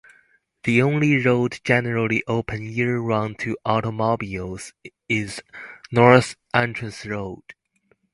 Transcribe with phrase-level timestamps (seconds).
[0.63, 4.73] The only road generally open year-round to automobiles
[5.07, 5.43] is
[5.91, 7.43] North Entrance Road.